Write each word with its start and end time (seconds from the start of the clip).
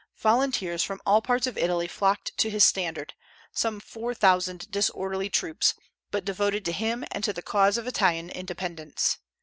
Volunteers 0.17 0.81
from 0.81 0.99
all 1.05 1.21
parts 1.21 1.45
of 1.45 1.59
Italy 1.59 1.87
flocked 1.87 2.35
to 2.39 2.49
his 2.49 2.65
standard, 2.65 3.13
some 3.53 3.79
four 3.79 4.15
thousand 4.15 4.71
disorderly 4.71 5.29
troops, 5.29 5.75
but 6.09 6.25
devoted 6.25 6.65
to 6.65 6.71
him 6.71 7.05
and 7.11 7.23
to 7.23 7.31
the 7.33 7.43
cause 7.43 7.77
of 7.77 7.85
Italian 7.85 8.31
independence. 8.31 9.19